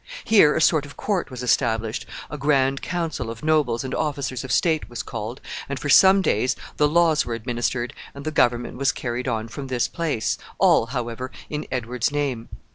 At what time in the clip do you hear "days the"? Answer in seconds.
6.23-6.87